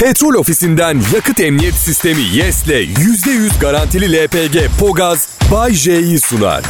[0.00, 6.62] Petrol ofisinden yakıt emniyet sistemi YES'le %100 garantili LPG Pogaz Bay J'yi sunar.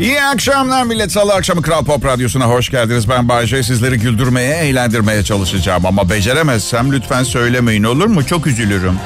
[0.00, 1.12] İyi akşamlar millet.
[1.12, 3.08] Salı akşamı Kral Pop Radyosu'na hoş geldiniz.
[3.08, 3.62] Ben Bayce.
[3.62, 5.86] Sizleri güldürmeye, eğlendirmeye çalışacağım.
[5.86, 8.26] Ama beceremezsem lütfen söylemeyin olur mu?
[8.26, 8.94] Çok üzülürüm.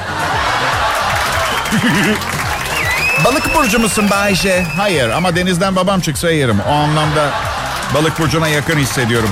[3.25, 4.63] Balık burcu musun Bayce?
[4.77, 6.59] Hayır ama denizden babam çıksa yerim.
[6.69, 7.31] O anlamda
[7.93, 9.29] balık burcuna yakın hissediyorum.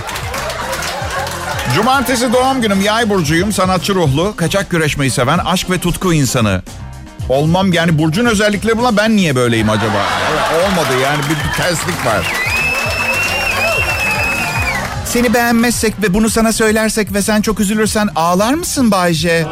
[1.75, 2.82] Cumartesi doğum günüm.
[2.82, 3.51] Yay burcuyum.
[3.51, 4.33] Sanatçı ruhlu.
[4.36, 5.38] Kaçak güreşmeyi seven.
[5.38, 6.61] Aşk ve tutku insanı.
[7.29, 10.05] Olmam yani burcun özellikleri buna ben niye böyleyim acaba?
[10.55, 12.33] Olmadı yani bir, bir terslik var.
[15.05, 19.46] Seni beğenmezsek ve bunu sana söylersek ve sen çok üzülürsen ağlar mısın Bayce?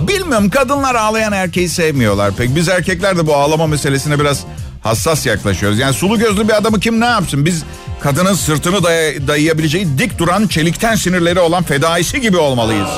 [0.00, 2.56] Bilmiyorum kadınlar ağlayan erkeği sevmiyorlar pek.
[2.56, 4.40] Biz erkekler de bu ağlama meselesine biraz
[4.82, 5.78] hassas yaklaşıyoruz.
[5.78, 7.46] Yani sulu gözlü bir adamı kim ne yapsın?
[7.46, 7.62] Biz
[8.02, 12.88] kadının sırtını day- dayayabileceği dik duran çelikten sinirleri olan fedaisi gibi olmalıyız.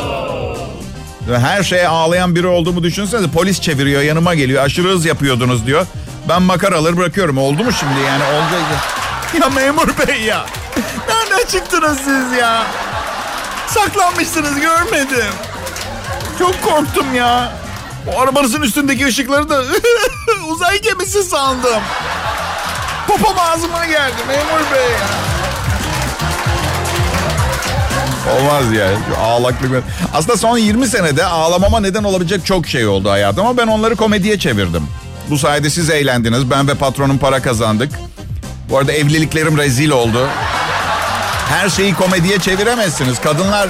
[1.40, 5.86] Her şeye ağlayan biri olduğumu düşünsenize polis çeviriyor yanıma geliyor aşırı hız yapıyordunuz diyor.
[6.28, 8.54] Ben makaraları bırakıyorum oldu mu şimdi yani oldu.
[9.40, 10.46] Ya memur bey ya
[11.08, 12.62] nereden çıktınız siz ya?
[13.68, 15.32] Saklanmışsınız görmedim.
[16.38, 17.52] Çok korktum ya.
[18.14, 19.62] O arabanızın üstündeki ışıkları da
[20.48, 21.82] uzay gemisi sandım.
[23.08, 25.34] Popom ağzıma geldi memur bey ya.
[28.36, 28.88] Olmaz ya.
[29.08, 29.84] Şu ağlaklık.
[30.14, 34.38] Aslında son 20 senede ağlamama neden olabilecek çok şey oldu hayatım ama ben onları komediye
[34.38, 34.82] çevirdim.
[35.30, 36.50] Bu sayede siz eğlendiniz.
[36.50, 37.92] Ben ve patronum para kazandık.
[38.70, 40.28] Bu arada evliliklerim rezil oldu.
[41.48, 43.20] Her şeyi komediye çeviremezsiniz.
[43.20, 43.68] Kadınlar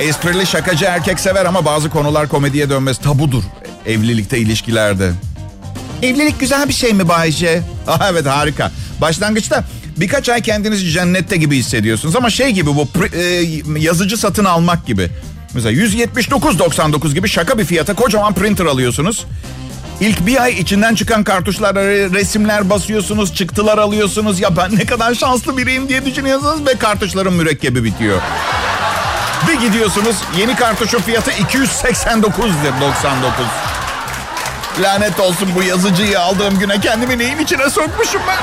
[0.00, 2.98] esprili şakacı erkek sever ama bazı konular komediye dönmez.
[2.98, 3.42] Tabudur
[3.86, 5.12] evlilikte, ilişkilerde.
[6.02, 7.62] Evlilik güzel bir şey mi Bayce?
[7.90, 8.72] Ah, evet harika.
[9.00, 9.64] Başlangıçta
[9.96, 12.16] birkaç ay kendinizi cennette gibi hissediyorsunuz.
[12.16, 13.22] Ama şey gibi bu e,
[13.78, 15.08] yazıcı satın almak gibi.
[15.54, 19.26] Mesela 179.99 gibi şaka bir fiyata kocaman printer alıyorsunuz.
[20.00, 21.84] İlk bir ay içinden çıkan kartuşlara
[22.14, 24.40] resimler basıyorsunuz, çıktılar alıyorsunuz.
[24.40, 28.20] Ya ben ne kadar şanslı biriyim diye düşünüyorsunuz ve kartuşların mürekkebi bitiyor.
[29.48, 33.46] Bir gidiyorsunuz yeni kartuşun fiyatı 289 lira 99.
[34.80, 38.36] Lanet olsun bu yazıcıyı aldığım güne kendimi neyin içine sokmuşum ben.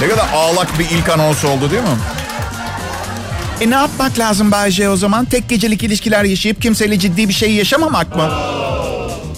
[0.00, 1.88] Ne kadar ağlak bir ilk anons oldu değil mi?
[3.60, 5.24] E ne yapmak lazım Bayce o zaman?
[5.24, 8.30] Tek gecelik ilişkiler yaşayıp kimseyle ciddi bir şey yaşamamak mı?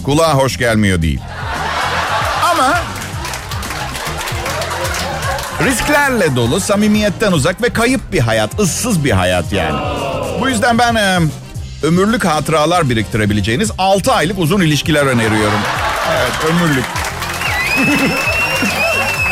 [0.05, 1.21] Kulağa hoş gelmiyor değil.
[2.51, 2.79] Ama
[5.65, 9.79] risklerle dolu, samimiyetten uzak ve kayıp bir hayat, ıssız bir hayat yani.
[10.41, 11.19] Bu yüzden ben e,
[11.83, 15.59] ömürlük hatıralar biriktirebileceğiniz 6 aylık uzun ilişkiler öneriyorum.
[16.11, 16.85] Evet, ömürlük.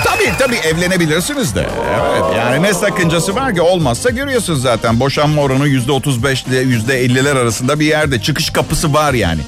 [0.05, 1.69] tabii tabii evlenebilirsiniz de.
[2.10, 5.00] Evet yani ne sakıncası var ki olmazsa görüyorsunuz zaten.
[5.00, 8.22] Boşanma oranı yüzde 35 ile yüzde 50'ler arasında bir yerde.
[8.22, 9.41] Çıkış kapısı var yani.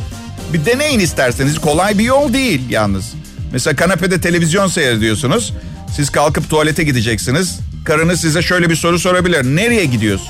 [0.52, 1.60] Bir deneyin isterseniz.
[1.60, 3.12] Kolay bir yol değil yalnız.
[3.52, 5.52] Mesela kanepede televizyon seyrediyorsunuz.
[5.96, 7.60] Siz kalkıp tuvalete gideceksiniz.
[7.84, 9.44] Karınız size şöyle bir soru sorabilir.
[9.44, 10.28] Nereye gidiyorsun?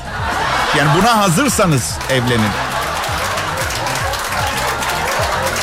[0.78, 2.50] Yani buna hazırsanız evlenin.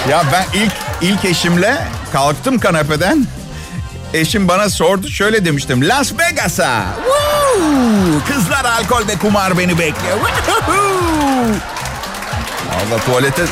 [0.09, 1.77] Ya ben ilk ilk eşimle
[2.13, 3.27] kalktım kanepeden.
[4.13, 5.87] Eşim bana sordu şöyle demiştim.
[5.89, 6.85] Las Vegas'a.
[8.27, 10.17] Kızlar alkol ve kumar beni bekliyor.
[12.69, 13.43] Allah tuvalete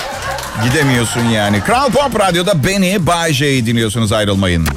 [0.63, 1.61] gidemiyorsun yani.
[1.61, 4.67] Kral Pop Radyo'da beni Bay J'yi dinliyorsunuz ayrılmayın.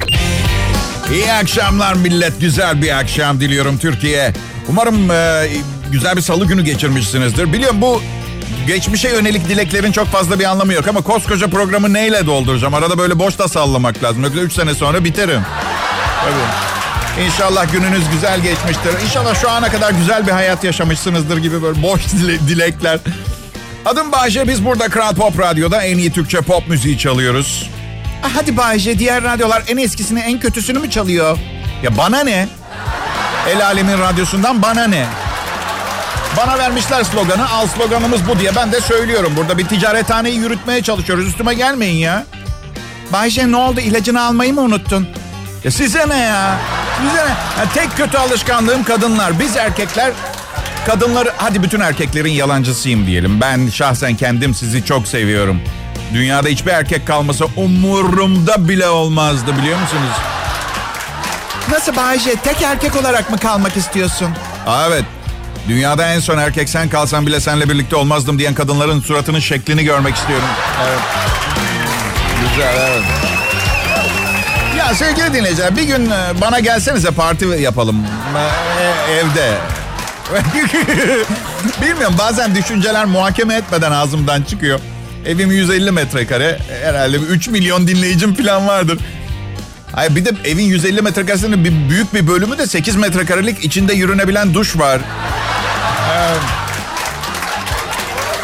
[1.12, 2.40] İyi akşamlar millet.
[2.40, 4.32] Güzel bir akşam diliyorum Türkiye.
[4.69, 5.48] Umarım e,
[5.92, 7.52] güzel bir salı günü geçirmişsinizdir.
[7.52, 8.02] Biliyorum bu
[8.66, 12.74] geçmişe yönelik dileklerin çok fazla bir anlamı yok ama koskoca programı neyle dolduracağım?
[12.74, 14.22] Arada böyle boş da sallamak lazım.
[14.24, 15.40] Yoksa 3 sene sonra biterim.
[16.24, 17.24] Tabii.
[17.26, 19.04] İnşallah gününüz güzel geçmiştir.
[19.04, 22.98] İnşallah şu ana kadar güzel bir hayat yaşamışsınızdır gibi böyle boş dile- dilekler.
[23.86, 24.48] Adım Bayce.
[24.48, 27.70] Biz burada Kral Pop Radyo'da en iyi Türkçe pop müziği çalıyoruz.
[28.24, 31.38] Ah, hadi Bayce diğer radyolar en eskisini en kötüsünü mü çalıyor?
[31.82, 32.48] Ya bana ne?
[33.48, 35.06] El alemin radyosundan bana ne?
[36.46, 37.50] Bana vermişler sloganı.
[37.50, 39.32] Al sloganımız bu diye ben de söylüyorum.
[39.37, 41.26] Burada bir ticarethaneyi yürütmeye çalışıyoruz.
[41.26, 42.26] Üstüme gelmeyin ya.
[43.12, 43.81] Bayce ne oldu?
[43.81, 45.08] İlacını almayı mı unuttun?
[45.64, 46.58] Ya size ne ya?
[46.98, 47.28] Size ne?
[47.31, 49.38] Ya tek kötü alışkanlığım kadınlar.
[49.40, 50.12] Biz erkekler
[50.87, 51.32] kadınları...
[51.37, 53.40] Hadi bütün erkeklerin yalancısıyım diyelim.
[53.40, 55.60] Ben şahsen kendim sizi çok seviyorum.
[56.14, 60.16] Dünyada hiçbir erkek kalmasa umurumda bile olmazdı biliyor musunuz?
[61.70, 62.34] Nasıl Bayce?
[62.34, 64.28] Tek erkek olarak mı kalmak istiyorsun?
[64.66, 65.04] Aa, evet.
[65.68, 70.16] Dünyada en son erkek sen kalsan bile seninle birlikte olmazdım diyen kadınların suratının şeklini görmek
[70.16, 70.48] istiyorum.
[70.88, 71.00] Evet.
[72.50, 73.02] Güzel evet.
[74.78, 78.06] Ya sevgili dinleyiciler bir gün e, bana gelsenize parti yapalım.
[79.08, 79.54] E, evde.
[81.82, 84.80] Bilmiyorum bazen düşünceler muhakeme etmeden ağzımdan çıkıyor.
[85.26, 86.58] Evim 150 metrekare.
[86.82, 88.98] Herhalde 3 milyon dinleyicim falan vardır.
[89.92, 94.54] Hayır bir de evin 150 metrekaresinin bir büyük bir bölümü de 8 metrekarelik içinde yürünebilen
[94.54, 95.00] duş var.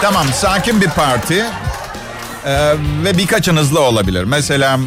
[0.02, 1.44] Tamam sakin bir parti.
[2.46, 2.74] Ee,
[3.04, 4.24] ve birkaçınızla olabilir.
[4.24, 4.78] Mesela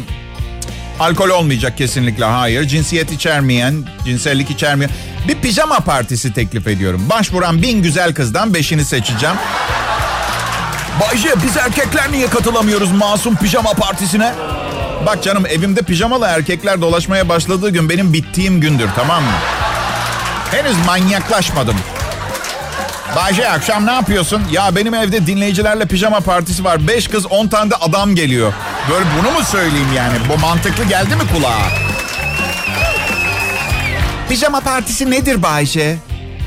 [1.00, 2.68] alkol olmayacak kesinlikle hayır.
[2.68, 3.74] Cinsiyet içermeyen,
[4.04, 4.90] cinsellik içermeyen.
[5.28, 7.06] Bir pijama partisi teklif ediyorum.
[7.10, 9.36] Başvuran bin güzel kızdan beşini seçeceğim.
[11.00, 14.32] Bayce biz erkekler niye katılamıyoruz masum pijama partisine?
[15.06, 19.30] Bak canım evimde pijamalı erkekler dolaşmaya başladığı gün benim bittiğim gündür tamam mı?
[20.50, 21.76] Henüz manyaklaşmadım.
[23.16, 24.42] Bayce akşam ne yapıyorsun?
[24.52, 26.88] Ya benim evde dinleyicilerle pijama partisi var.
[26.88, 28.52] Beş kız on tane de adam geliyor.
[28.90, 30.14] Böyle bunu mu söyleyeyim yani?
[30.28, 31.68] Bu mantıklı geldi mi kulağa?
[34.28, 35.96] Pijama partisi nedir Bayce?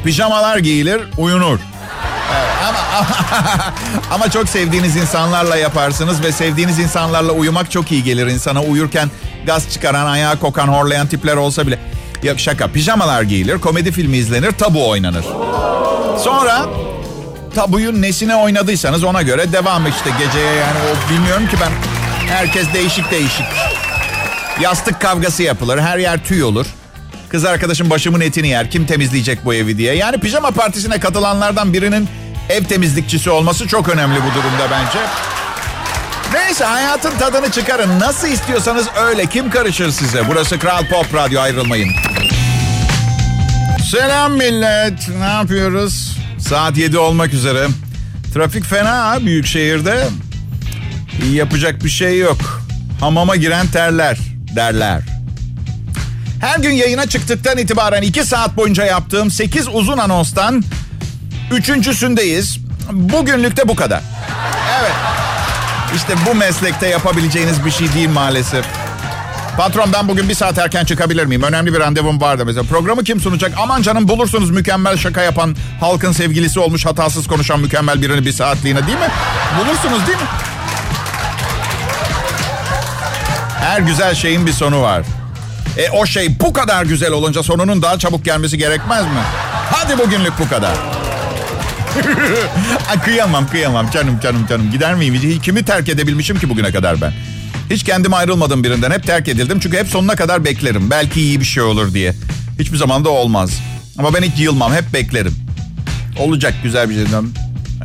[0.04, 1.60] Pijamalar giyilir, uyunur.
[2.68, 3.74] ama, ama,
[4.12, 8.62] ama çok sevdiğiniz insanlarla yaparsınız ve sevdiğiniz insanlarla uyumak çok iyi gelir insana.
[8.62, 9.10] Uyurken
[9.46, 11.80] gaz çıkaran, ayağa kokan, horlayan tipler olsa bile.
[12.24, 15.26] Yok şaka, pijamalar giyilir, komedi filmi izlenir, tabu oynanır.
[16.18, 16.66] Sonra
[17.56, 21.72] tabuyu nesine oynadıysanız ona göre devam işte geceye yani o bilmiyorum ki ben.
[22.34, 23.46] Herkes değişik değişik.
[24.62, 26.66] Yastık kavgası yapılır, her yer tüy olur.
[27.30, 28.72] Kız arkadaşım başımın etini yer.
[28.72, 29.96] Kim temizleyecek bu evi diye.
[29.96, 32.10] Yani pijama partisine katılanlardan birinin
[32.50, 35.00] ev temizlikçisi olması çok önemli bu durumda bence.
[36.34, 38.00] Neyse hayatın tadını çıkarın.
[38.00, 39.26] Nasıl istiyorsanız öyle.
[39.26, 40.28] Kim karışır size?
[40.28, 41.90] Burası Kral Pop Radyo ayrılmayın.
[43.92, 45.10] Selam millet.
[45.20, 46.18] Ne yapıyoruz?
[46.40, 47.68] Saat 7 olmak üzere.
[48.34, 50.08] Trafik fena büyük şehirde.
[51.34, 52.62] Yapacak bir şey yok.
[53.00, 54.18] Hamama giren terler
[54.56, 55.02] derler.
[56.42, 60.64] Her gün yayına çıktıktan itibaren 2 saat boyunca yaptığım 8 uzun anonstan
[61.52, 62.60] üçüncüsündeyiz.
[62.92, 64.02] Bugünlük de bu kadar.
[64.82, 64.94] Evet.
[65.96, 68.66] İşte bu meslekte yapabileceğiniz bir şey değil maalesef.
[69.58, 71.44] Patron ben bugün bir saat erken çıkabilir miyim?
[71.44, 72.64] Önemli bir randevum vardı mesela.
[72.64, 73.52] Programı kim sunacak?
[73.58, 78.88] Aman canım bulursunuz mükemmel şaka yapan, halkın sevgilisi olmuş, hatasız konuşan mükemmel birini bir saatliğine
[78.88, 79.10] değil mi?
[79.60, 80.24] Bulursunuz değil mi?
[83.60, 85.04] Her güzel şeyin bir sonu var.
[85.78, 89.22] E o şey bu kadar güzel olunca sonunun daha çabuk gelmesi gerekmez mi?
[89.72, 90.74] Hadi bugünlük bu kadar.
[93.06, 94.72] Kıyamam kıyamam canım canım canım.
[94.72, 95.40] Gider miyim?
[95.42, 97.14] Kimi terk edebilmişim ki bugüne kadar ben?
[97.70, 98.92] Hiç kendim ayrılmadım birinden.
[98.92, 99.60] Hep terk edildim.
[99.60, 100.90] Çünkü hep sonuna kadar beklerim.
[100.90, 102.14] Belki iyi bir şey olur diye.
[102.60, 103.52] Hiçbir zaman da olmaz.
[104.00, 104.74] Ama ben hiç yılmam.
[104.74, 105.36] Hep beklerim.
[106.20, 107.26] Olacak güzel bir şeyden.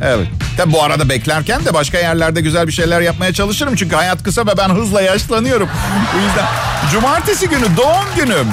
[0.01, 0.27] Evet.
[0.57, 3.75] Tabi bu arada beklerken de başka yerlerde güzel bir şeyler yapmaya çalışırım.
[3.75, 5.69] Çünkü hayat kısa ve ben hızla yaşlanıyorum.
[6.13, 6.45] Bu yüzden
[6.91, 8.47] cumartesi günü doğum günüm.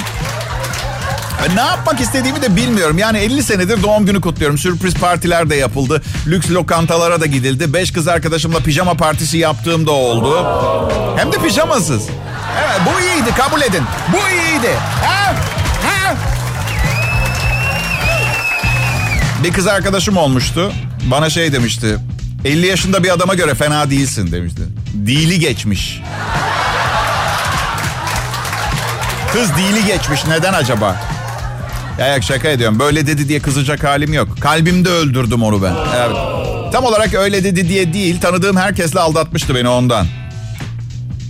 [1.55, 2.97] Ne yapmak istediğimi de bilmiyorum.
[2.97, 4.57] Yani 50 senedir doğum günü kutluyorum.
[4.57, 6.01] Sürpriz partiler de yapıldı.
[6.27, 7.73] Lüks lokantalara da gidildi.
[7.73, 10.47] Beş kız arkadaşımla pijama partisi yaptığım da oldu.
[11.17, 12.03] Hem de pijamasız.
[12.59, 13.83] Evet bu iyiydi kabul edin.
[14.13, 14.73] Bu iyiydi.
[15.05, 15.35] Ha?
[15.83, 16.15] Ha?
[19.43, 20.71] Bir kız arkadaşım olmuştu.
[21.11, 21.97] Bana şey demişti.
[22.45, 24.61] 50 yaşında bir adama göre fena değilsin demişti.
[25.05, 26.01] Dili geçmiş.
[29.33, 30.25] Kız dili geçmiş.
[30.25, 30.95] Neden acaba?
[31.99, 32.79] Ya şaka ediyorum.
[32.79, 34.41] Böyle dedi diye kızacak halim yok.
[34.41, 35.73] Kalbimde öldürdüm onu ben.
[35.97, 36.17] Evet.
[36.73, 38.21] Tam olarak öyle dedi diye değil.
[38.21, 40.07] Tanıdığım herkesle aldatmıştı beni ondan.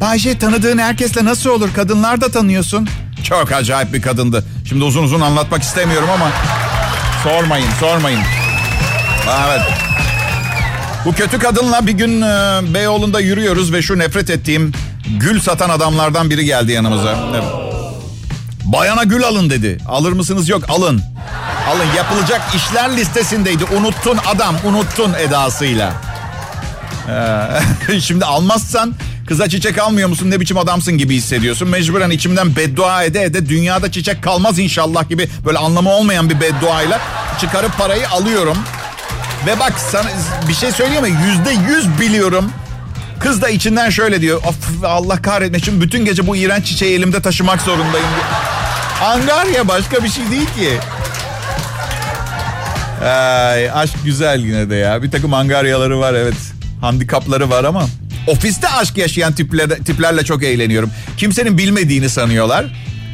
[0.01, 1.69] Bayşe tanıdığın herkesle nasıl olur?
[1.75, 2.88] Kadınlar da tanıyorsun.
[3.24, 4.45] Çok acayip bir kadındı.
[4.69, 6.31] Şimdi uzun uzun anlatmak istemiyorum ama...
[7.24, 8.19] Sormayın, sormayın.
[9.47, 9.62] Evet.
[11.05, 14.71] Bu kötü kadınla bir gün e, Beyoğlu'nda yürüyoruz ve şu nefret ettiğim
[15.19, 17.15] gül satan adamlardan biri geldi yanımıza.
[17.33, 17.56] Evet.
[18.67, 19.77] Bayana gül alın dedi.
[19.88, 20.50] Alır mısınız?
[20.50, 21.01] Yok alın.
[21.69, 23.63] Alın yapılacak işler listesindeydi.
[23.63, 25.93] Unuttun adam unuttun edasıyla.
[27.89, 28.93] Ee, şimdi almazsan
[29.27, 31.69] kıza çiçek almıyor musun ne biçim adamsın gibi hissediyorsun.
[31.69, 37.00] Mecburen içimden beddua ede ede dünyada çiçek kalmaz inşallah gibi böyle anlamı olmayan bir bedduayla
[37.41, 38.57] çıkarıp parayı alıyorum.
[39.45, 40.09] Ve bak sana
[40.47, 41.17] bir şey söyleyeyim mi?
[41.27, 42.51] Yüzde yüz biliyorum.
[43.19, 44.41] Kız da içinden şöyle diyor.
[44.43, 48.56] Of Allah kahretmesin bütün gece bu iğrenç çiçeği elimde taşımak zorundayım diyor.
[49.01, 50.80] Angarya başka bir şey değil ki.
[53.06, 55.04] Ay, aşk güzel yine de ya.
[55.04, 56.36] Bir takım angaryaları var evet.
[56.82, 57.86] Handikapları var ama.
[58.27, 60.92] Ofiste aşk yaşayan tipler, tiplerle çok eğleniyorum.
[61.18, 62.66] Kimsenin bilmediğini sanıyorlar.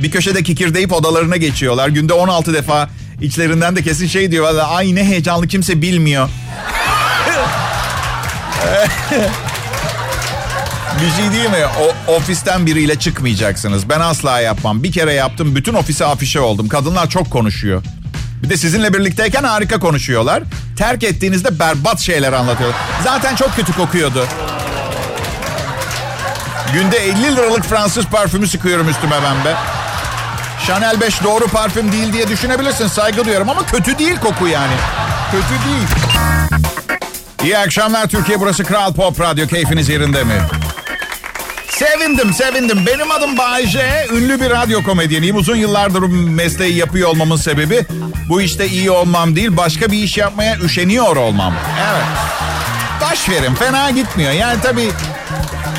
[0.03, 1.87] Bir köşede kikirdeyip odalarına geçiyorlar.
[1.87, 2.89] Günde 16 defa
[3.21, 4.65] içlerinden de kesin şey diyorlar.
[4.69, 6.29] Ay ne heyecanlı kimse bilmiyor.
[11.01, 11.65] Bir şey değil mi?
[12.07, 13.89] O ofisten biriyle çıkmayacaksınız.
[13.89, 14.83] Ben asla yapmam.
[14.83, 15.55] Bir kere yaptım.
[15.55, 16.67] Bütün ofise afişe oldum.
[16.67, 17.83] Kadınlar çok konuşuyor.
[18.43, 20.43] Bir de sizinle birlikteyken harika konuşuyorlar.
[20.77, 22.79] Terk ettiğinizde berbat şeyler anlatıyorlar.
[23.03, 24.25] Zaten çok kötü kokuyordu.
[26.73, 29.55] Günde 50 liralık Fransız parfümü sıkıyorum üstüme ben be.
[30.67, 32.87] Chanel 5 doğru parfüm değil diye düşünebilirsin.
[32.87, 34.73] Saygı duyuyorum ama kötü değil koku yani.
[35.31, 35.87] Kötü değil.
[37.43, 38.39] İyi akşamlar Türkiye.
[38.39, 39.47] Burası Kral Pop Radyo.
[39.47, 40.33] Keyfiniz yerinde mi?
[41.77, 42.85] Sevindim, sevindim.
[42.87, 44.07] Benim adım Bayce.
[44.11, 45.35] Ünlü bir radyo komedyeniyim.
[45.35, 47.85] Uzun yıllardır bu mesleği yapıyor olmamın sebebi
[48.29, 51.53] bu işte iyi olmam değil, başka bir iş yapmaya üşeniyor olmam.
[51.91, 52.03] Evet.
[53.01, 54.31] Baş verin, fena gitmiyor.
[54.31, 54.89] Yani tabii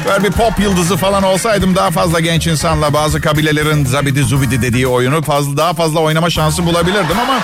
[0.08, 4.86] Böyle bir pop yıldızı falan olsaydım daha fazla genç insanla bazı kabilelerin zabidi zubidi dediği
[4.86, 7.40] oyunu fazla daha fazla oynama şansı bulabilirdim ama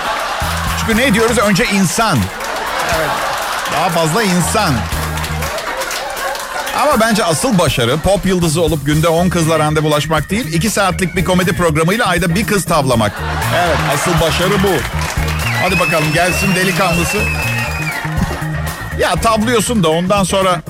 [0.80, 2.19] çünkü ne diyoruz önce insan.
[2.97, 3.11] Evet.
[3.73, 4.75] Daha fazla insan.
[6.82, 11.25] Ama bence asıl başarı pop yıldızı olup günde 10 kızla randevulaşmak değil, 2 saatlik bir
[11.25, 13.12] komedi programıyla ayda bir kız tavlamak.
[13.56, 14.72] Evet, asıl başarı bu.
[15.62, 17.18] Hadi bakalım gelsin delikanlısı.
[18.99, 20.62] Ya tavlıyorsun da ondan sonra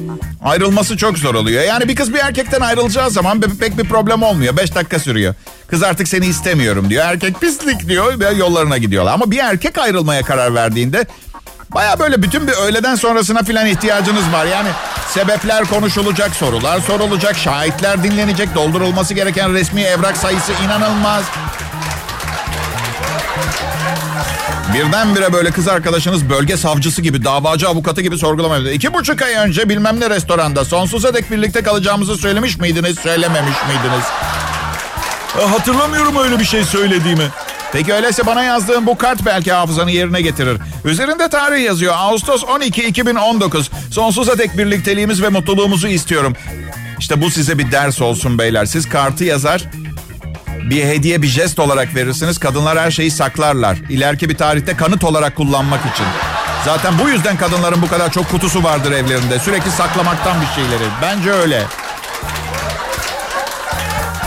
[0.44, 1.62] ayrılması çok zor oluyor.
[1.62, 4.56] Yani bir kız bir erkekten ayrılacağı zaman pek bir problem olmuyor.
[4.56, 5.34] Beş dakika sürüyor.
[5.66, 7.04] Kız artık seni istemiyorum diyor.
[7.04, 9.12] Erkek pislik diyor ve yollarına gidiyorlar.
[9.12, 11.06] Ama bir erkek ayrılmaya karar verdiğinde
[11.74, 14.46] baya böyle bütün bir öğleden sonrasına filan ihtiyacınız var.
[14.46, 14.68] Yani
[15.10, 21.24] sebepler konuşulacak, sorular sorulacak, şahitler dinlenecek, doldurulması gereken resmi evrak sayısı inanılmaz.
[24.74, 29.68] Birdenbire böyle kız arkadaşınız bölge savcısı gibi, davacı avukatı gibi sorgulamaya İki buçuk ay önce
[29.68, 34.04] bilmem ne restoranda sonsuza dek birlikte kalacağımızı söylemiş miydiniz, söylememiş miydiniz?
[35.40, 37.24] E, hatırlamıyorum öyle bir şey söylediğimi.
[37.72, 40.58] Peki öyleyse bana yazdığın bu kart belki hafızanı yerine getirir.
[40.84, 41.94] Üzerinde tarih yazıyor.
[41.96, 43.70] Ağustos 12 2019.
[43.90, 46.36] Sonsuza dek birlikteliğimiz ve mutluluğumuzu istiyorum.
[46.98, 48.64] İşte bu size bir ders olsun beyler.
[48.64, 49.64] Siz kartı yazar,
[50.70, 52.38] bir hediye bir jest olarak verirsiniz.
[52.38, 53.76] Kadınlar her şeyi saklarlar.
[53.76, 56.06] İleriki bir tarihte kanıt olarak kullanmak için.
[56.64, 59.38] Zaten bu yüzden kadınların bu kadar çok kutusu vardır evlerinde.
[59.38, 60.84] Sürekli saklamaktan bir şeyleri.
[61.02, 61.62] Bence öyle.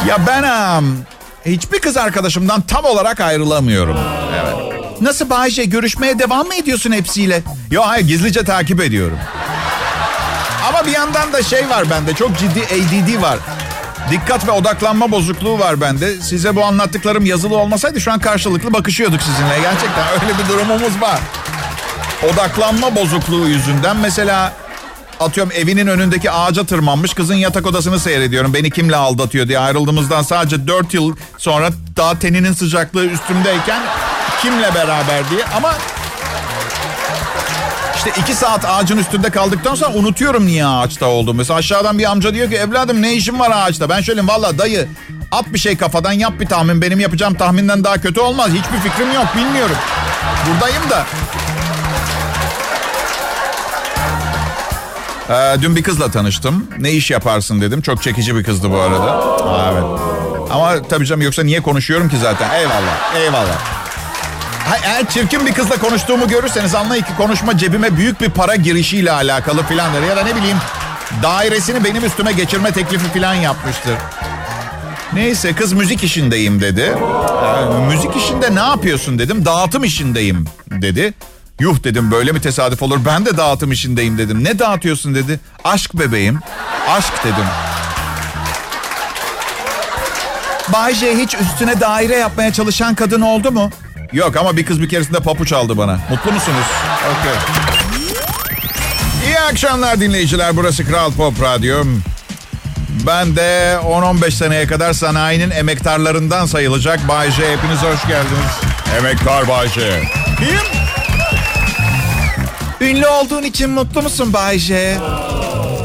[0.07, 0.43] Ya ben
[1.45, 3.97] hiçbir kız arkadaşımdan tam olarak ayrılamıyorum.
[4.43, 5.01] Evet.
[5.01, 7.43] Nasıl Bayce görüşmeye devam mı ediyorsun hepsiyle?
[7.71, 9.17] Yok hayır gizlice takip ediyorum.
[10.69, 13.37] Ama bir yandan da şey var bende çok ciddi ADD var.
[14.11, 16.21] Dikkat ve odaklanma bozukluğu var bende.
[16.21, 19.59] Size bu anlattıklarım yazılı olmasaydı şu an karşılıklı bakışıyorduk sizinle.
[19.61, 21.19] Gerçekten öyle bir durumumuz var.
[22.33, 24.53] Odaklanma bozukluğu yüzünden mesela
[25.23, 28.53] atıyorum evinin önündeki ağaca tırmanmış kızın yatak odasını seyrediyorum.
[28.53, 33.81] Beni kimle aldatıyor diye ayrıldığımızdan sadece 4 yıl sonra daha teninin sıcaklığı üstümdeyken
[34.41, 35.73] kimle beraber diye ama
[37.95, 41.37] işte iki saat ağacın üstünde kaldıktan sonra unutuyorum niye ağaçta olduğumu.
[41.37, 43.89] Mesela aşağıdan bir amca diyor ki evladım ne işin var ağaçta?
[43.89, 44.87] Ben şöyle valla dayı
[45.31, 46.81] at bir şey kafadan yap bir tahmin.
[46.81, 48.49] Benim yapacağım tahminden daha kötü olmaz.
[48.49, 49.75] Hiçbir fikrim yok bilmiyorum.
[50.47, 51.05] Buradayım da.
[55.29, 56.67] Ee, dün bir kızla tanıştım.
[56.79, 57.81] Ne iş yaparsın dedim.
[57.81, 59.11] Çok çekici bir kızdı bu arada.
[59.11, 59.83] Aa, evet.
[60.51, 62.49] Ama tabii canım yoksa niye konuşuyorum ki zaten?
[62.59, 63.57] Eyvallah, eyvallah.
[64.83, 69.63] Eğer çirkin bir kızla konuştuğumu görürseniz anlayın ki konuşma cebime büyük bir para girişiyle alakalı
[69.63, 70.01] filandır.
[70.01, 70.57] Ya da ne bileyim
[71.23, 73.93] dairesini benim üstüme geçirme teklifi filan yapmıştır.
[75.13, 76.81] Neyse kız müzik işindeyim dedi.
[77.43, 79.45] Ee, müzik işinde ne yapıyorsun dedim.
[79.45, 81.13] Dağıtım işindeyim dedi.
[81.59, 84.43] Yuh dedim böyle mi tesadüf olur ben de dağıtım işindeyim dedim.
[84.43, 85.39] Ne dağıtıyorsun dedi.
[85.63, 86.39] Aşk bebeğim.
[86.89, 87.45] Aşk dedim.
[90.73, 93.69] Bayce hiç üstüne daire yapmaya çalışan kadın oldu mu?
[94.13, 95.99] Yok ama bir kız bir keresinde papuç aldı bana.
[96.09, 96.65] Mutlu musunuz?
[97.19, 97.33] Okay.
[99.27, 100.57] İyi akşamlar dinleyiciler.
[100.57, 101.83] Burası Kral Pop Radyo.
[103.07, 107.51] Ben de 10-15 seneye kadar sanayinin emektarlarından sayılacak Bayce.
[107.51, 108.51] Hepiniz hoş geldiniz.
[108.99, 110.01] Emektar Bayce.
[110.39, 110.82] Kim?
[112.83, 114.97] Ünlü olduğun için mutlu musun Bayce?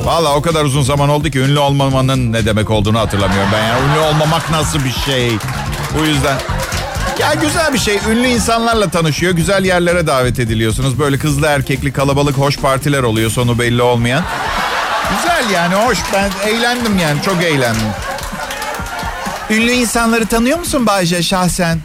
[0.04, 3.64] Valla o kadar uzun zaman oldu ki ünlü olmamanın ne demek olduğunu hatırlamıyorum ben.
[3.64, 5.32] Yani ünlü olmamak nasıl bir şey?
[5.98, 6.36] Bu yüzden
[7.18, 7.98] ya güzel bir şey.
[8.10, 9.32] Ünlü insanlarla tanışıyor.
[9.32, 10.98] Güzel yerlere davet ediliyorsunuz.
[10.98, 14.24] Böyle kızlı erkekli kalabalık hoş partiler oluyor sonu belli olmayan.
[15.16, 15.98] Güzel yani hoş.
[16.12, 17.88] Ben eğlendim yani çok eğlendim.
[19.50, 21.78] Ünlü insanları tanıyor musun Bayce şahsen?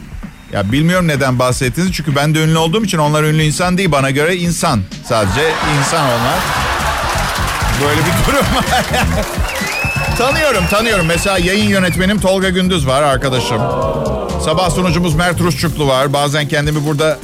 [0.54, 1.92] Ya bilmiyorum neden bahsettiniz.
[1.92, 3.92] Çünkü ben de ünlü olduğum için onlar ünlü insan değil.
[3.92, 4.80] Bana göre insan.
[5.08, 6.38] Sadece insan onlar.
[7.82, 8.64] Böyle bir durum var.
[10.18, 11.06] tanıyorum tanıyorum.
[11.06, 13.58] Mesela yayın yönetmenim Tolga Gündüz var arkadaşım.
[14.44, 16.12] Sabah sunucumuz Mert Rusçuklu var.
[16.12, 17.18] Bazen kendimi burada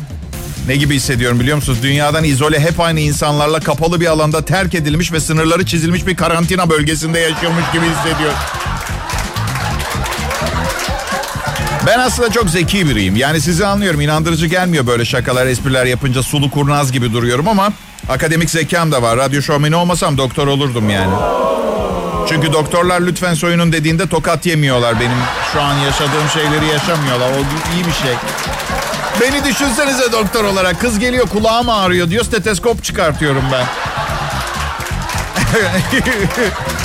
[0.66, 1.78] ne gibi hissediyorum biliyor musunuz?
[1.82, 6.70] Dünyadan izole hep aynı insanlarla kapalı bir alanda terk edilmiş ve sınırları çizilmiş bir karantina
[6.70, 8.38] bölgesinde yaşıyormuş gibi hissediyorum.
[11.90, 13.16] Ben aslında çok zeki biriyim.
[13.16, 14.00] Yani sizi anlıyorum.
[14.00, 17.72] İnandırıcı gelmiyor böyle şakalar, espriler yapınca sulu kurnaz gibi duruyorum ama
[18.08, 19.16] akademik zekam da var.
[19.16, 21.14] Radyo şovmeni olmasam doktor olurdum yani.
[22.28, 25.00] Çünkü doktorlar lütfen soyunun dediğinde tokat yemiyorlar.
[25.00, 25.18] Benim
[25.52, 27.30] şu an yaşadığım şeyleri yaşamıyorlar.
[27.30, 27.38] O
[27.74, 28.14] iyi bir şey.
[29.20, 30.80] Beni düşünsenize doktor olarak.
[30.80, 32.24] Kız geliyor kulağım ağrıyor diyor.
[32.24, 33.66] Steteskop çıkartıyorum ben.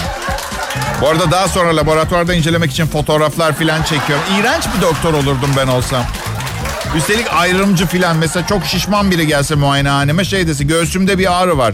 [1.01, 4.25] Bu arada daha sonra laboratuvarda incelemek için fotoğraflar filan çekiyorum.
[4.39, 6.03] İğrenç bir doktor olurdum ben olsam.
[6.95, 8.17] Üstelik ayrımcı filan.
[8.17, 11.73] Mesela çok şişman biri gelse muayenehaneme şey dese göğsümde bir ağrı var.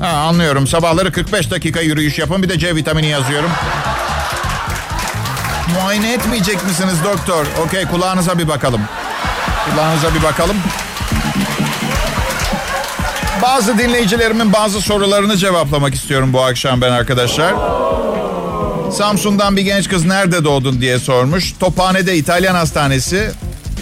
[0.00, 3.50] Ha, anlıyorum sabahları 45 dakika yürüyüş yapın bir de C vitamini yazıyorum.
[5.74, 7.46] Muayene etmeyecek misiniz doktor?
[7.66, 8.80] Okey kulağınıza bir bakalım.
[9.70, 10.56] Kulağınıza bir bakalım.
[13.42, 17.54] Bazı dinleyicilerimin bazı sorularını cevaplamak istiyorum bu akşam ben arkadaşlar.
[18.92, 21.52] Samsun'dan bir genç kız nerede doğdun diye sormuş.
[21.60, 23.30] Tophane'de İtalyan hastanesi.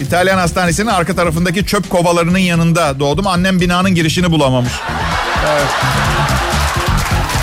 [0.01, 3.27] İtalyan hastanesinin arka tarafındaki çöp kovalarının yanında doğdum.
[3.27, 4.73] Annem binanın girişini bulamamış.
[5.47, 5.67] Evet.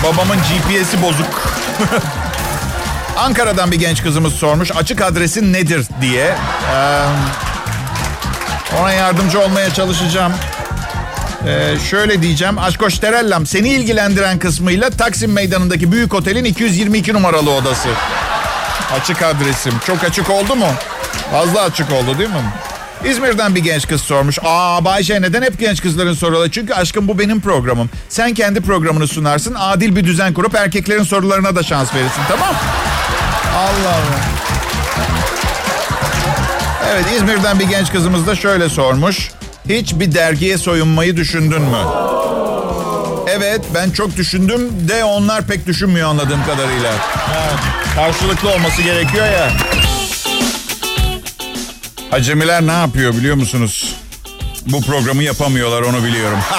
[0.03, 1.57] Babamın GPS'i bozuk.
[3.17, 4.71] Ankara'dan bir genç kızımız sormuş.
[4.71, 6.35] Açık adresin nedir diye.
[6.75, 7.01] Ee,
[8.81, 10.33] ona yardımcı olmaya çalışacağım.
[11.47, 12.59] Ee, şöyle diyeceğim.
[12.59, 17.89] Aşkoş Terellam seni ilgilendiren kısmıyla Taksim Meydanı'ndaki büyük otelin 222 numaralı odası.
[19.01, 19.73] Açık adresim.
[19.87, 20.67] Çok açık oldu mu?
[21.31, 22.43] Fazla açık oldu değil mi?
[23.05, 24.39] İzmir'den bir genç kız sormuş.
[24.43, 26.51] Aa Bayce neden hep genç kızların soruları?
[26.51, 27.89] Çünkü aşkım bu benim programım.
[28.09, 29.55] Sen kendi programını sunarsın.
[29.59, 32.55] Adil bir düzen kurup erkeklerin sorularına da şans verirsin tamam
[33.55, 34.21] Allah Allah.
[36.91, 39.31] Evet İzmir'den bir genç kızımız da şöyle sormuş.
[39.69, 41.77] Hiç bir dergiye soyunmayı düşündün mü?
[43.27, 46.93] Evet ben çok düşündüm de onlar pek düşünmüyor anladığım kadarıyla.
[47.37, 47.59] Evet,
[47.95, 49.51] karşılıklı olması gerekiyor ya.
[52.11, 53.95] Acemiler ne yapıyor biliyor musunuz?
[54.67, 56.39] Bu programı yapamıyorlar onu biliyorum.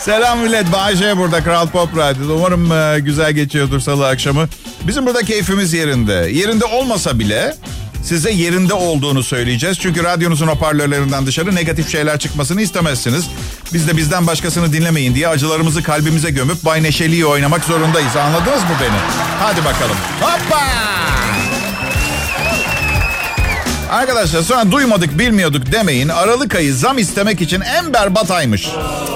[0.00, 0.72] Selam millet.
[0.72, 2.32] Bayşe burada Kral Pop Radyo'da.
[2.32, 4.48] Umarım e, güzel geçiyordur salı akşamı.
[4.82, 6.12] Bizim burada keyfimiz yerinde.
[6.12, 7.54] Yerinde olmasa bile
[8.06, 9.78] size yerinde olduğunu söyleyeceğiz.
[9.78, 13.24] Çünkü radyonuzun hoparlörlerinden dışarı negatif şeyler çıkmasını istemezsiniz.
[13.72, 18.16] Biz de bizden başkasını dinlemeyin diye acılarımızı kalbimize gömüp Bay Neşeli'yi oynamak zorundayız.
[18.16, 18.98] Anladınız mı beni?
[19.40, 19.96] Hadi bakalım.
[20.20, 20.62] Hoppa!
[23.90, 26.08] Arkadaşlar sonra duymadık bilmiyorduk demeyin.
[26.08, 28.68] Aralık ayı zam istemek için en berbat aymış.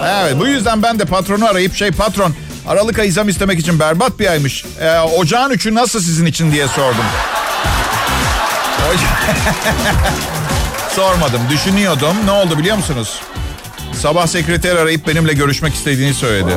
[0.04, 2.34] Evet bu yüzden ben de patronu arayıp şey patron
[2.68, 4.64] Aralık ayı zam istemek için berbat bir aymış.
[4.80, 7.04] Ee, ocağın üçü nasıl sizin için diye sordum.
[10.96, 12.16] Sormadım düşünüyordum.
[12.24, 13.20] Ne oldu biliyor musunuz?
[14.02, 16.56] Sabah sekreter arayıp benimle görüşmek istediğini söyledi.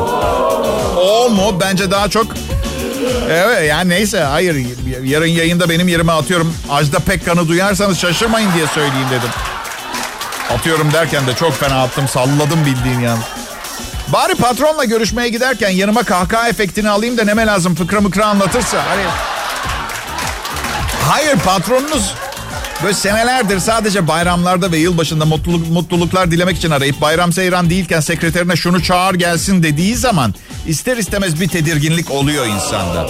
[0.97, 1.59] O mu?
[1.61, 2.27] Bence daha çok
[3.29, 4.65] Evet yani neyse hayır
[5.03, 9.29] yarın yayında benim yerime atıyorum Ajda Pekkan'ı duyarsanız şaşırmayın diye söyleyeyim dedim.
[10.53, 13.21] Atıyorum derken de çok fena attım salladım bildiğin yani.
[14.07, 18.77] Bari patronla görüşmeye giderken yanıma kahkaha efektini alayım da neme lazım fıkra mıkra anlatırsa.
[18.87, 19.09] Hayır.
[21.09, 22.13] Hayır patronunuz
[22.83, 28.55] böyle senelerdir sadece bayramlarda ve yılbaşında mutluluk, mutluluklar dilemek için arayıp bayram seyran değilken sekreterine
[28.55, 30.33] şunu çağır gelsin dediği zaman
[30.67, 33.09] ister istemez bir tedirginlik oluyor insanda.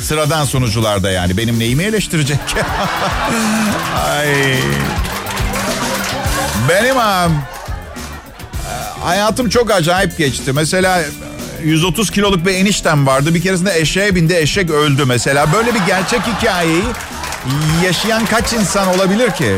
[0.00, 2.38] Sıradan sunucularda yani benim neyimi eleştirecek?
[4.08, 4.28] Ay.
[6.68, 7.42] Benim um,
[9.02, 10.52] hayatım çok acayip geçti.
[10.52, 11.04] Mesela
[11.64, 13.34] 130 kiloluk bir eniştem vardı.
[13.34, 15.52] Bir keresinde eşeğe bindi eşek öldü mesela.
[15.52, 16.82] Böyle bir gerçek hikayeyi
[17.84, 19.56] yaşayan kaç insan olabilir ki?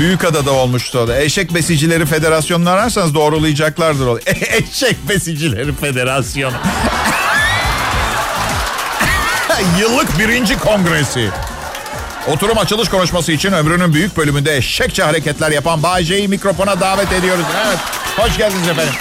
[0.00, 1.20] Büyük adada olmuştu o da.
[1.20, 4.18] Eşek Besicileri Federasyonu'nu ararsanız doğrulayacaklardır o.
[4.26, 6.56] Eşek Besicileri Federasyonu.
[9.80, 11.30] Yıllık birinci kongresi.
[12.28, 17.44] Oturum açılış konuşması için ömrünün büyük bölümünde eşekçe hareketler yapan Bayce'yi mikrofona davet ediyoruz.
[17.66, 17.78] Evet,
[18.16, 18.94] hoş geldiniz efendim.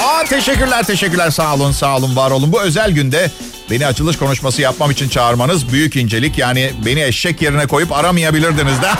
[0.00, 1.30] Aa, teşekkürler, teşekkürler.
[1.30, 2.52] Sağ olun, sağ olun, var olun.
[2.52, 3.30] Bu özel günde
[3.70, 6.38] beni açılış konuşması yapmam için çağırmanız büyük incelik.
[6.38, 8.90] Yani beni eşek yerine koyup aramayabilirdiniz de.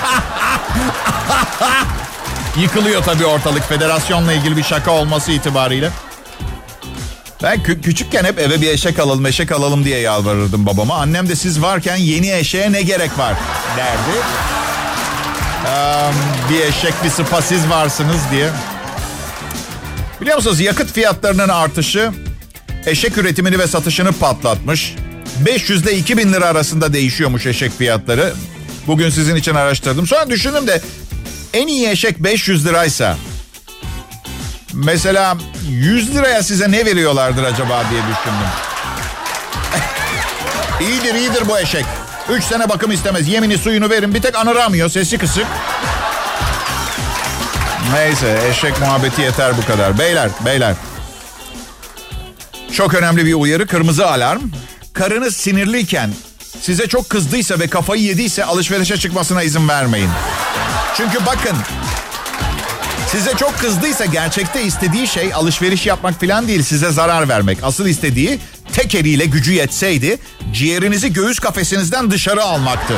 [2.60, 5.90] Yıkılıyor tabii ortalık federasyonla ilgili bir şaka olması itibariyle.
[7.42, 10.94] Ben kü- küçükken hep eve bir eşek alalım, eşek alalım diye yalvarırdım babama.
[10.94, 13.34] Annem de siz varken yeni eşeğe ne gerek var
[13.76, 14.18] derdi.
[15.66, 16.10] Ee,
[16.50, 18.48] bir eşek bir sıpa siz varsınız diye.
[20.20, 22.10] Biliyor musunuz yakıt fiyatlarının artışı
[22.88, 24.94] eşek üretimini ve satışını patlatmış.
[25.46, 28.32] 500 ile 2000 lira arasında değişiyormuş eşek fiyatları.
[28.86, 30.06] Bugün sizin için araştırdım.
[30.06, 30.80] Sonra düşündüm de
[31.54, 33.16] en iyi eşek 500 liraysa
[34.72, 35.36] mesela
[35.68, 38.48] 100 liraya size ne veriyorlardır acaba diye düşündüm.
[40.80, 41.84] İyidir iyidir bu eşek.
[42.30, 43.28] Üç sene bakım istemez.
[43.28, 44.14] Yemini suyunu verin.
[44.14, 44.88] Bir tek anıramıyor.
[44.88, 45.46] Sesi kısık.
[47.92, 49.98] Neyse eşek muhabbeti yeter bu kadar.
[49.98, 50.74] Beyler beyler.
[52.72, 53.66] Çok önemli bir uyarı.
[53.66, 54.40] Kırmızı alarm.
[54.92, 56.10] Karınız sinirliyken
[56.60, 60.10] size çok kızdıysa ve kafayı yediyse alışverişe çıkmasına izin vermeyin.
[60.96, 61.56] Çünkü bakın
[63.12, 67.58] Size çok kızdıysa gerçekte istediği şey alışveriş yapmak falan değil size zarar vermek.
[67.62, 68.40] Asıl istediği
[68.72, 70.18] tek eliyle gücü yetseydi
[70.52, 72.94] ciğerinizi göğüs kafesinizden dışarı almaktı.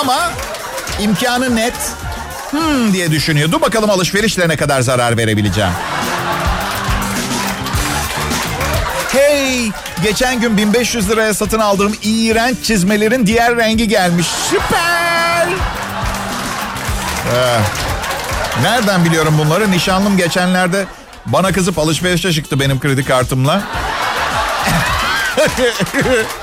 [0.00, 0.30] Ama
[1.00, 1.74] imkanı net
[2.50, 3.52] hmm diye düşünüyor.
[3.52, 5.72] Dur bakalım alışverişle ne kadar zarar verebileceğim.
[9.14, 9.70] Hey,
[10.02, 14.26] geçen gün 1500 liraya satın aldığım iğrenç çizmelerin diğer rengi gelmiş.
[14.26, 15.48] Süper.
[17.34, 17.60] Ee,
[18.62, 19.70] nereden biliyorum bunları?
[19.70, 20.84] Nişanlım geçenlerde
[21.26, 23.62] bana kızıp alışverişe çıktı benim kredi kartımla.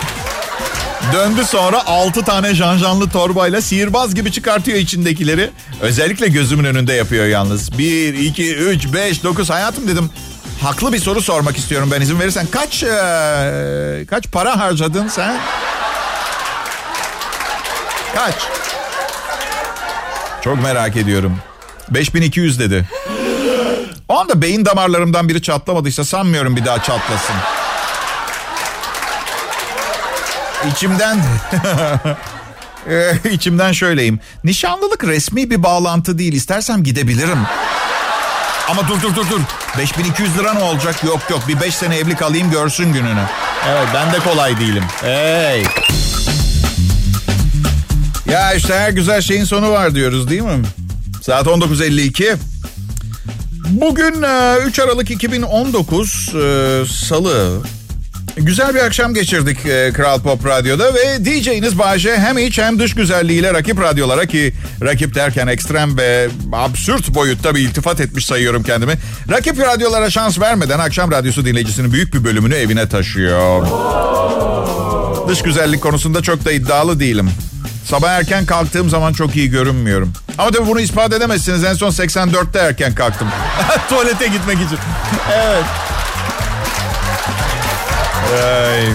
[1.13, 5.49] Döndü sonra 6 tane janjanlı torbayla sihirbaz gibi çıkartıyor içindekileri.
[5.81, 7.77] Özellikle gözümün önünde yapıyor yalnız.
[7.77, 10.09] 1, 2, 3, 5, 9 hayatım dedim.
[10.61, 12.47] Haklı bir soru sormak istiyorum ben izin verirsen.
[12.51, 15.39] Kaç ee, kaç para harcadın sen?
[18.15, 18.35] Kaç?
[20.43, 21.37] Çok merak ediyorum.
[21.89, 22.89] 5200 dedi.
[24.09, 27.35] O anda beyin damarlarımdan biri çatlamadıysa sanmıyorum bir daha çatlasın.
[30.71, 31.19] İçimden
[33.31, 34.19] içimden şöyleyim.
[34.43, 36.33] Nişanlılık resmi bir bağlantı değil.
[36.33, 37.39] İstersem gidebilirim.
[38.71, 39.39] Ama dur dur dur dur.
[39.77, 41.03] 5200 lira ne olacak?
[41.03, 43.23] Yok yok bir 5 sene evli kalayım görsün gününü.
[43.69, 44.83] Evet ben de kolay değilim.
[45.01, 45.63] Hey.
[48.25, 50.61] Ya işte her güzel şeyin sonu var diyoruz değil mi?
[51.21, 52.35] Saat 19.52.
[53.69, 54.23] Bugün
[54.67, 57.61] 3 e, Aralık 2019 e, Salı.
[58.37, 62.95] Güzel bir akşam geçirdik e, Kral Pop Radyo'da ve DJ'iniz Bahçe hem iç hem dış
[62.95, 68.93] güzelliğiyle rakip radyolara ki rakip derken ekstrem ve absürt boyutta bir iltifat etmiş sayıyorum kendimi.
[69.31, 73.67] Rakip radyolara şans vermeden akşam radyosu dinleyicisinin büyük bir bölümünü evine taşıyor.
[75.29, 77.29] Dış güzellik konusunda çok da iddialı değilim.
[77.85, 80.13] Sabah erken kalktığım zaman çok iyi görünmüyorum.
[80.37, 81.63] Ama tabii bunu ispat edemezsiniz.
[81.63, 83.27] En son 84'te erken kalktım.
[83.89, 84.77] Tuvalete gitmek için.
[85.33, 85.65] evet.
[88.31, 88.87] Ay.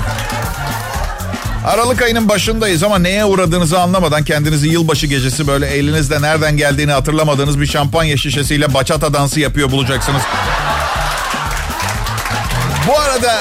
[1.67, 7.61] Aralık ayının başındayız ama neye uğradığınızı anlamadan kendinizi yılbaşı gecesi böyle elinizde nereden geldiğini hatırlamadığınız
[7.61, 10.23] bir şampanya şişesiyle bachata dansı yapıyor bulacaksınız.
[12.89, 13.35] Bu arada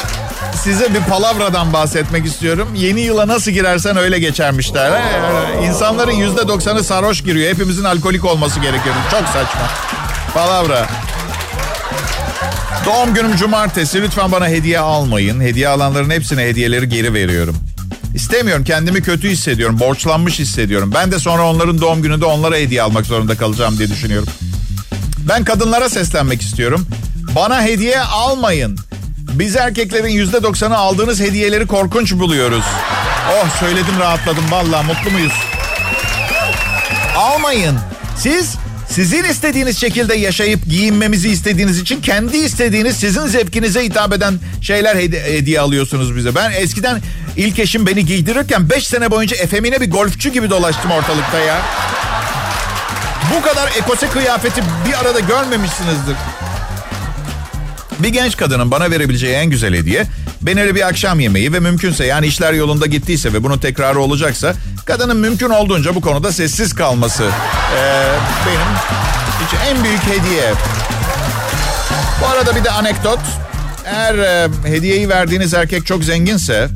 [0.63, 2.69] size bir palavradan bahsetmek istiyorum.
[2.75, 4.91] Yeni yıla nasıl girersen öyle geçermişler.
[5.01, 5.65] He?
[5.65, 7.53] İnsanların yüzde doksanı sarhoş giriyor.
[7.53, 8.95] Hepimizin alkolik olması gerekiyor.
[9.12, 9.62] Çok saçma.
[10.34, 10.88] Palavra.
[12.86, 14.02] Doğum günüm cumartesi.
[14.02, 15.41] Lütfen bana hediye almayın.
[15.41, 17.58] Hediye alanların hepsine hediyeleri geri veriyorum.
[18.15, 18.63] İstemiyorum.
[18.63, 19.80] Kendimi kötü hissediyorum.
[19.80, 20.91] Borçlanmış hissediyorum.
[20.95, 24.28] Ben de sonra onların doğum gününde onlara hediye almak zorunda kalacağım diye düşünüyorum.
[25.30, 26.88] Ben kadınlara seslenmek istiyorum.
[27.36, 28.80] Bana hediye almayın.
[29.17, 32.63] Biz erkeklerin yüzde doksanı aldığınız hediyeleri korkunç buluyoruz.
[33.32, 35.34] Oh söyledim rahatladım valla mutlu muyuz?
[37.17, 37.78] Almayın.
[38.17, 38.56] Siz
[38.89, 45.19] sizin istediğiniz şekilde yaşayıp giyinmemizi istediğiniz için kendi istediğiniz sizin zevkinize hitap eden şeyler hedi-
[45.24, 46.36] hediye alıyorsunuz bize.
[46.36, 47.02] Ben eskiden
[47.38, 51.62] ilk eşim beni giydirirken 5 sene boyunca efemine bir golfçü gibi dolaştım ortalıkta ya.
[53.38, 56.15] Bu kadar ekose kıyafeti bir arada görmemişsinizdir.
[57.99, 60.05] Bir genç kadının bana verebileceği en güzel hediye
[60.41, 64.53] benimle bir akşam yemeği ve mümkünse yani işler yolunda gittiyse ve bunun tekrarı olacaksa
[64.86, 68.05] kadının mümkün olduğunca bu konuda sessiz kalması ee,
[68.47, 68.75] benim
[69.47, 70.53] için en büyük hediye.
[72.21, 73.19] Bu arada bir de anekdot.
[73.86, 76.69] Eğer e, hediyeyi verdiğiniz erkek çok zenginse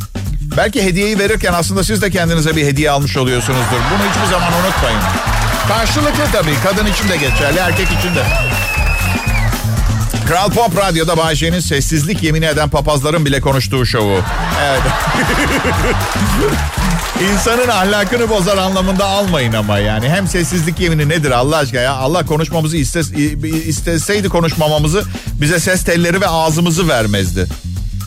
[0.57, 3.77] belki hediyeyi verirken aslında siz de kendinize bir hediye almış oluyorsunuzdur.
[3.91, 4.99] Bunu hiçbir zaman unutmayın.
[5.67, 6.55] Karşılıklı tabii.
[6.63, 8.23] Kadın için de geçerli, erkek için de.
[10.29, 14.21] Kral Pop Radyo'da Bayşe'nin sessizlik yemini eden papazların bile konuştuğu şovu.
[14.63, 14.81] Evet.
[17.33, 20.09] İnsanın ahlakını bozar anlamında almayın ama yani.
[20.09, 21.93] Hem sessizlik yemini nedir Allah aşkına ya?
[21.93, 23.11] Allah konuşmamızı istes,
[23.65, 25.03] isteseydi konuşmamamızı
[25.41, 27.45] bize ses telleri ve ağzımızı vermezdi.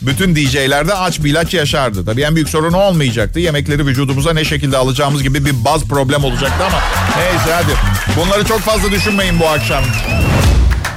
[0.01, 2.05] Bütün DJ'lerde aç bir ilaç yaşardı.
[2.05, 3.39] Tabii en büyük sorun olmayacaktı.
[3.39, 6.79] Yemekleri vücudumuza ne şekilde alacağımız gibi bir baz problem olacaktı ama
[7.17, 7.71] neyse hadi.
[8.19, 9.83] Bunları çok fazla düşünmeyin bu akşam.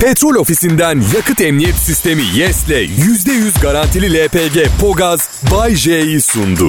[0.00, 6.68] Petrol ofisinden yakıt emniyet sistemi YES'le %100 garantili LPG Pogaz Bay J'yi sundu.